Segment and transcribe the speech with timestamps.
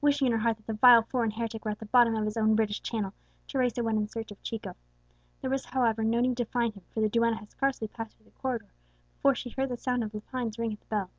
[0.00, 2.36] Wishing in her heart that the vile foreign heretic were at the bottom of his
[2.36, 3.14] own British Channel,
[3.46, 4.74] Teresa went in search of Chico.
[5.42, 8.24] There was, however, no need to find him, for the duenna had scarcely passed through
[8.26, 8.72] the corridor
[9.14, 11.10] before she heard the sound of Lepine's ring at the bell.